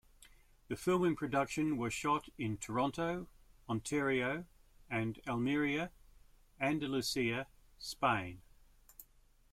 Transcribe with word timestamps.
The 0.67 0.75
filming 0.75 1.15
production 1.15 1.77
was 1.77 1.93
shot 1.93 2.27
in 2.35 2.57
Toronto, 2.57 3.27
Ontario, 3.69 4.47
and 4.89 5.21
Almeria, 5.27 5.91
Andalucia, 6.59 7.45
Spain. 7.77 8.41